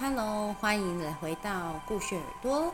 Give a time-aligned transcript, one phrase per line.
[0.00, 2.72] Hello，欢迎来回到故事耳朵。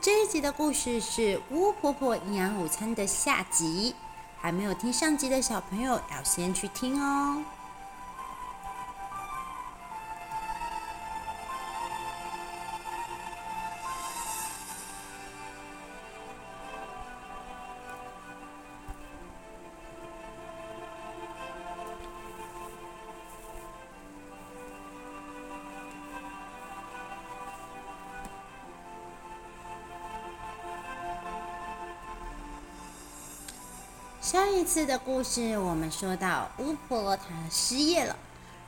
[0.00, 3.94] 这一集的故事是巫婆婆营养午餐的下集，
[4.38, 7.42] 还没有听上集的小朋友要先去听哦。
[34.24, 38.16] 上一次的故事，我们说到巫婆她失业了，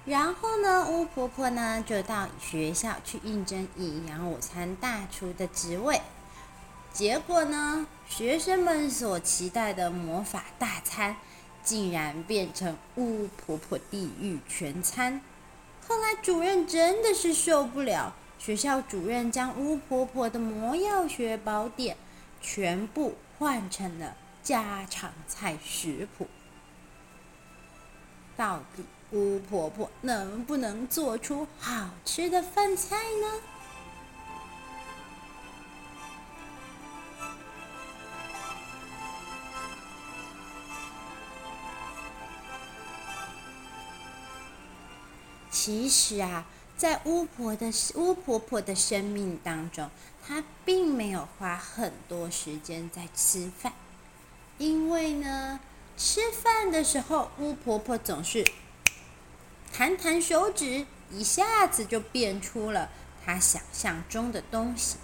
[0.04, 6.02] 然后呢，巫婆婆呢就到学校去应征营养午餐大厨的职位。
[6.92, 11.16] 结果呢，学生们所期待的魔法大餐，
[11.64, 15.22] 竟然变成巫婆婆地狱全餐。
[15.88, 21.96] 后来主任真的是受不了，学校主任将巫婆婆的魔药学宝典
[22.42, 24.14] 全部换成了。
[24.46, 26.28] 家常菜食谱，
[28.36, 33.40] 到底巫婆婆能不能做出好吃的饭菜呢？
[45.50, 49.90] 其实啊，在巫婆的巫婆婆的生命当中，
[50.24, 53.72] 她并没有花很多时间在吃饭。
[54.58, 55.60] 因为呢，
[55.98, 58.44] 吃饭的时候，巫婆婆总是
[59.72, 62.88] 弹弹手指，一下子就变出了
[63.24, 64.96] 她想象中的东西。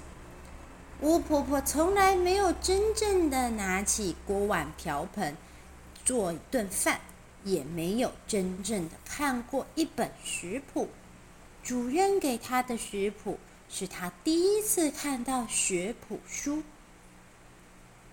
[1.00, 5.36] 巫婆婆从来没有真正的拿起锅碗瓢盆
[6.04, 7.00] 做一顿饭，
[7.44, 10.88] 也没有真正的看过一本食谱。
[11.62, 13.38] 主任给她的食谱，
[13.68, 16.62] 是她第一次看到学谱书。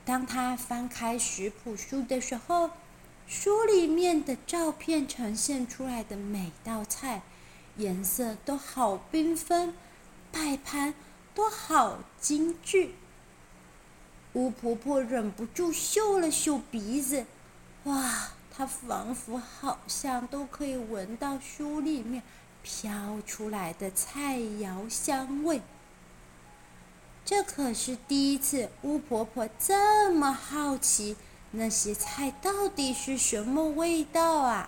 [0.10, 2.72] 当他翻开食谱书的时候，
[3.28, 7.22] 书里面的照片呈现出来的每道菜，
[7.78, 9.76] 颜色都好缤纷，
[10.32, 10.96] 摆盘
[11.36, 12.90] 都好精致。
[14.34, 17.28] 巫婆婆忍不住嗅了嗅鼻子，
[17.84, 22.24] 哇，她仿佛好像都可以闻到书里面
[22.64, 25.62] 飘出来的菜肴香味。
[27.30, 31.16] 这可是第一次，巫婆婆这么好奇
[31.52, 34.68] 那些菜到底是什么味道啊！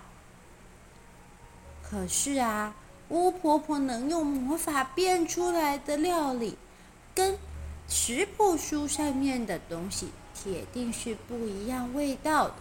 [1.81, 2.75] 可是啊，
[3.09, 6.55] 巫婆婆能用魔法变出来的料理，
[7.15, 7.35] 跟
[7.87, 12.55] 食谱书上面的东西铁定是不一样味道的。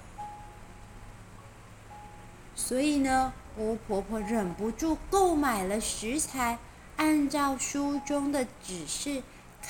[2.54, 6.58] 所以呢，巫婆婆忍不住购买了食材，
[6.96, 9.22] 按照书中的指示。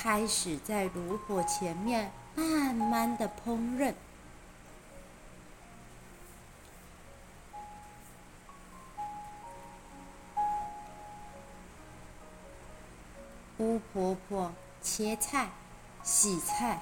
[0.03, 3.93] 开始在炉火前面慢慢的烹饪。
[13.59, 14.51] 巫婆婆
[14.81, 15.51] 切菜、
[16.01, 16.81] 洗菜。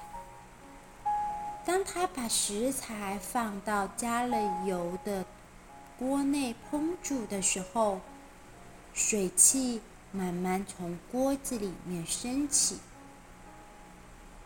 [1.66, 5.26] 当她把食材放到加了油的
[5.98, 8.00] 锅内烹煮的时候，
[8.94, 12.78] 水汽慢慢从锅子里面升起。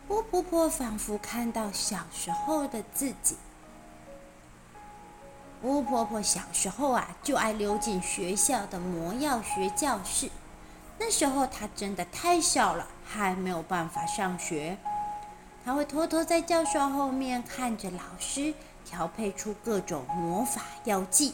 [0.07, 3.37] 巫婆婆仿佛看到小时候的自己。
[5.63, 10.29] 巫婆婆小时候啊，就爱溜进学校的魔药学教室。
[10.99, 14.77] 那时候她真的太小了，还没有办法上学。
[15.65, 18.53] 她会偷偷在教室后面看着老师
[18.85, 21.33] 调配出各种魔法药剂。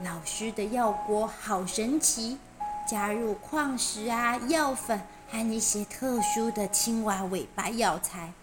[0.00, 2.38] 老师的药锅好神奇，
[2.86, 5.00] 加入矿石啊，药粉。
[5.32, 8.34] 和一些特殊的青蛙尾巴药材，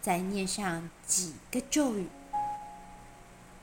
[0.00, 2.06] 再念上几个咒语，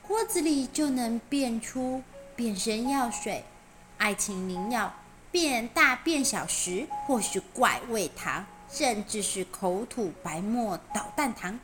[0.06, 2.02] 锅子里就能变出
[2.36, 3.42] 变身药水、
[3.96, 4.92] 爱情灵药、
[5.32, 11.58] 变大变小时，或是怪味糖，甚至是口吐白沫捣蛋糖。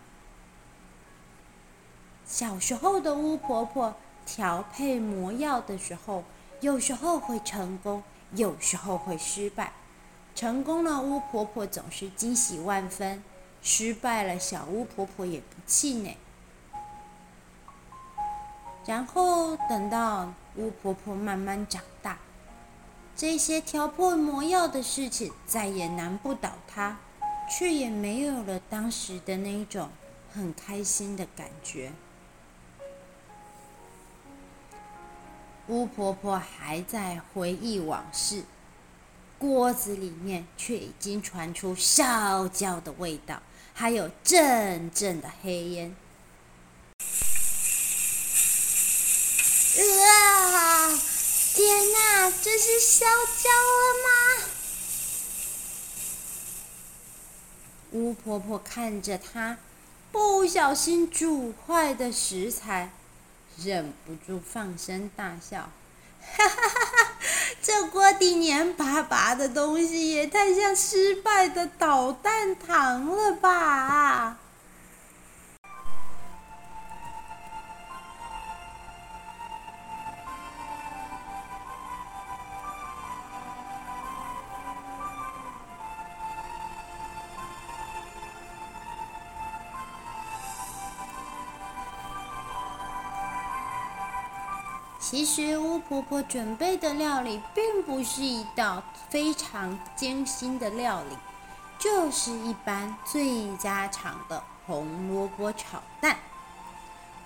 [2.25, 3.95] 小时候的巫婆婆
[4.25, 6.25] 调配魔药的时候，
[6.63, 8.03] 有时候会成功，
[8.35, 9.75] 有时候会失败。
[10.35, 13.23] 成功了，巫婆婆总是惊喜万分；
[13.63, 16.17] 失败了，小巫婆婆也不气馁。
[18.87, 22.19] 然后等到巫婆婆慢慢长大，
[23.15, 26.99] 这些调破魔药的事情再也难不倒她，
[27.51, 29.91] 却也没有了当时的那一种
[30.33, 31.93] 很开心的感觉。
[35.69, 38.45] 巫婆婆还在回忆往事。
[39.41, 43.43] 锅子里面却已经传出烧焦的味道，
[43.73, 45.97] 还有阵阵的黑烟。
[49.81, 51.01] 啊！
[51.55, 53.07] 天哪，这是烧
[53.43, 54.45] 焦了吗？
[57.93, 59.57] 巫婆婆看着她
[60.13, 62.93] 不小心煮坏的食材，
[63.57, 65.71] 忍不住放声大笑。
[66.21, 66.70] 哈哈哈哈，
[67.63, 74.39] 这锅底黏巴巴的东西也太像失败的捣蛋糖了吧！
[95.01, 101.17] 其实巫婆婆准备的料理并不是一道非常艰辛的料理，
[101.79, 106.19] 就是一般最家常的红萝卜炒蛋。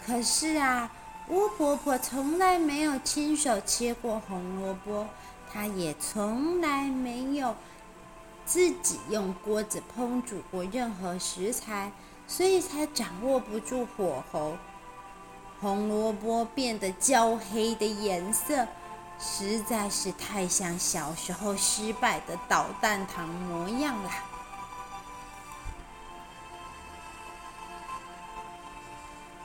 [0.07, 0.89] 可是啊，
[1.29, 5.07] 巫婆婆从来没有亲手切过红萝卜，
[5.53, 7.57] 她也从来没有
[8.47, 11.91] 自己用锅子烹煮过任何食材，
[12.29, 14.57] 所以才掌握不住火候。
[15.65, 18.69] 红萝卜变得焦黑的颜色，
[19.19, 24.11] 实在是太像小时候失败的捣蛋糖模样了。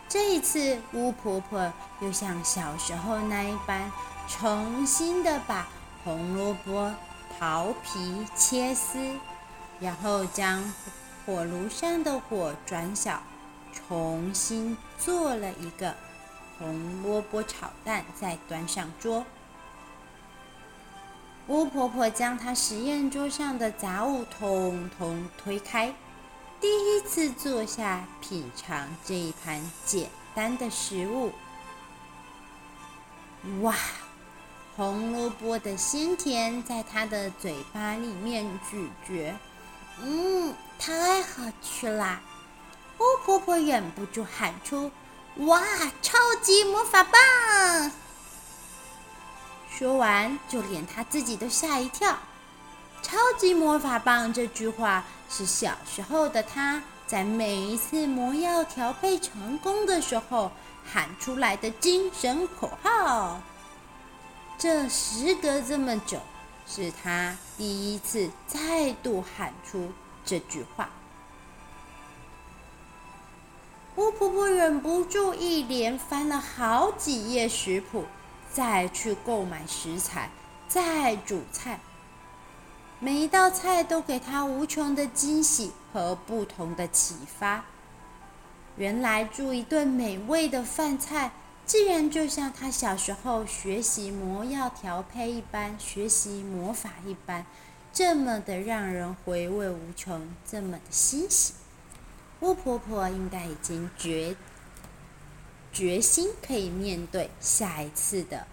[0.09, 1.71] 这一次，巫婆婆
[2.01, 3.89] 又像小时候那一般，
[4.27, 5.69] 重新的把
[6.03, 6.93] 红萝卜
[7.39, 8.99] 刨皮切丝，
[9.79, 10.73] 然后将
[11.25, 13.21] 火炉上的火转小。
[13.71, 15.95] 重新做了一个
[16.59, 19.25] 红萝卜炒蛋，再端上桌。
[21.47, 25.95] 巫婆婆将她实验桌上的杂物统统推开，
[26.59, 31.31] 第一次坐下品尝这一盘简单的食物。
[33.61, 33.73] 哇，
[34.75, 39.33] 红萝卜的鲜甜在她的嘴巴里面咀嚼，
[40.01, 42.21] 嗯，太好吃啦！
[42.99, 44.91] 巫婆婆忍不住喊出
[45.45, 45.61] ：“哇，
[46.01, 47.91] 超级魔法棒！”
[49.71, 52.17] 说完，就连他自己都吓一跳。
[53.01, 60.51] 超级魔法棒这句话是小时候的他在每一次魔药调配成功的时候
[60.85, 63.41] 喊出来的精神口号。
[64.57, 66.19] 这时隔这么久，
[66.67, 69.93] 是他第一次再度喊出
[70.25, 70.89] 这句话。
[73.99, 78.05] 巫婆婆忍不住一连翻了好几页食谱，
[78.49, 80.29] 再去购买食材，
[80.69, 81.81] 再煮菜。
[82.99, 87.65] 每一道菜都给她无穷的惊喜和不同的启发。
[88.77, 91.33] 原来煮一顿美味的饭菜，
[91.65, 97.45] 竟然就像她小时候学习魔药调配一般，学习魔法一般，
[97.91, 101.51] 这么的让人回味无穷，这么的欣喜。
[102.41, 104.35] 巫婆婆应该已经决
[105.73, 108.47] 决心可以面对下一次的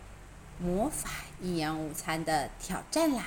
[0.59, 3.25] 魔法营养午餐的挑战啦。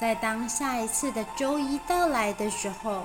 [0.00, 3.04] 在当下一次的周一到来的时候，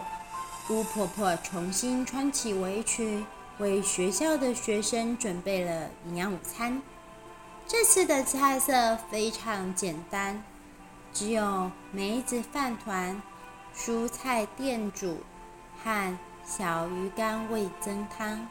[0.70, 3.26] 巫婆婆重新穿起围裙，
[3.58, 6.82] 为学校的学生准备了营养午餐。
[7.68, 10.42] 这次的菜色非常简单，
[11.12, 13.22] 只有梅子饭团、
[13.76, 15.18] 蔬菜电煮
[15.84, 18.48] 和小鱼干味增汤。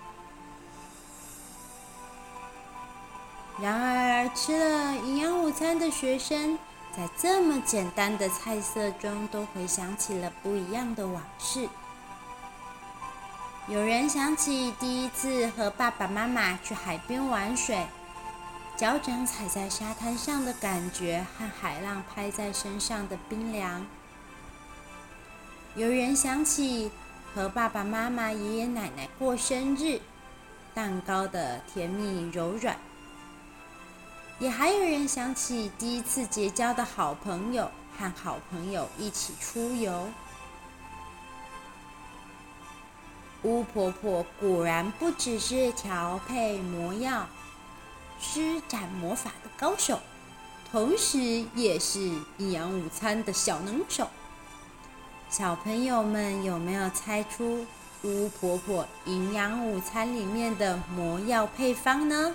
[3.59, 6.59] 然而，吃了营养午餐的学生，
[6.97, 11.69] 在这么简单的菜色中，都回想起了不一样的往事。
[13.67, 17.85] 有人想起第一次和爸爸妈妈去海边玩水，
[18.77, 23.85] 脚掌踩在沙滩上的感觉和海浪拍在身上的冰凉。
[25.75, 26.93] 有人想起
[27.35, 30.01] 和爸爸妈妈、爷爷奶奶过生日，
[30.73, 32.77] 蛋糕的甜蜜柔软。
[34.39, 40.09] 也还有人想起第一次结交的好朋友和好朋友一起出游。
[43.43, 47.27] 巫婆婆果然不只是调配魔药、
[48.19, 50.01] 施展魔法的高手，
[50.71, 52.01] 同时也是
[52.39, 54.09] 营养午餐的小能手。
[55.29, 57.67] 小朋友们有没有猜出
[58.03, 62.35] 巫婆婆营养午餐里面的魔药配方呢？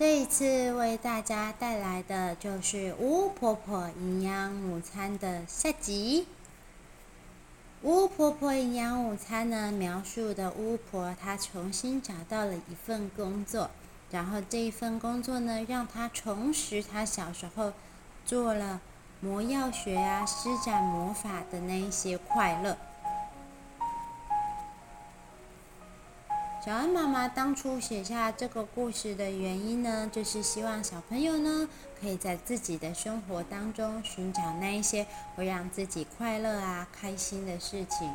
[0.00, 6.26] 这一次为大家带来的就是巫婆婆营养午餐的下集。
[7.82, 13.70] 巫婆婆营养午餐呢，描述的巫婆她重新找到了一份工作，
[14.10, 17.74] 然后这一份工作呢，让她重拾她小时候
[18.24, 18.80] 做了
[19.20, 22.74] 魔药学啊、施展魔法的那一些快乐。
[26.62, 31.66] 小恩妈妈当初写下这个故事的原因呢，就是希望小朋友呢，
[31.98, 38.12] 可以在自己的生活当中寻找那一些会让自己快乐啊、开心的事情。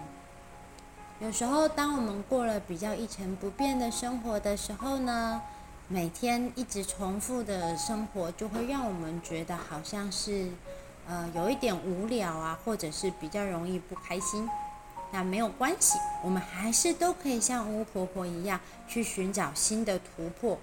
[1.20, 5.42] 有时候，当我们过了比较一成不变的生活的时候呢，
[5.88, 10.52] 每天一直重复的生活，就会让我们觉得好像是，
[11.08, 14.48] 呃，有一点无聊啊，或者是比较容易不开心。
[15.16, 20.60] 那没有关系，我们还是都可以像巫婆婆一样去寻找新的突破。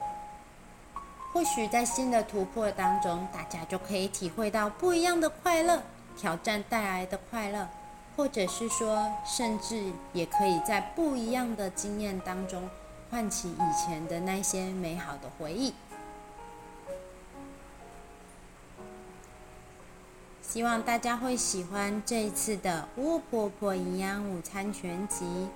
[1.32, 5.82] 或许在新的突破当中，大家就可以体会到不一样的快乐，
[6.18, 7.66] 挑战带来的快乐，
[8.14, 12.68] 或者是说，甚至也可以在不一样的经验当中，
[13.10, 15.72] 唤起以前的那些美好的回忆。
[20.52, 25.48] 希望大家会喜欢这一次的巫婆婆营养午餐全集。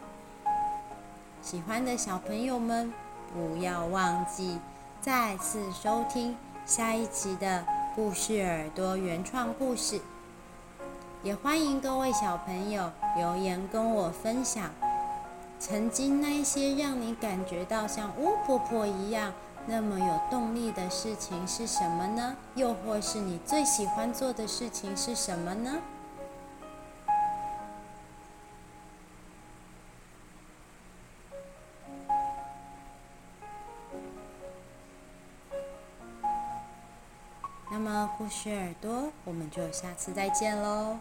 [1.42, 2.90] 喜欢的小朋友们，
[3.30, 4.58] 不要忘记
[5.02, 6.34] 再次收听
[6.64, 7.62] 下一集的
[7.94, 10.00] 故事耳朵原创故事。
[11.22, 14.70] 也欢迎各位小朋友留言跟我分享，
[15.58, 19.34] 曾经那些让你感觉到像巫婆婆一样。
[19.68, 22.36] 那么有动力的事情是什么呢？
[22.54, 25.82] 又或是你最喜欢做的事情是什么呢？
[37.68, 40.98] 那么故事耳朵，我们就下次再见喽。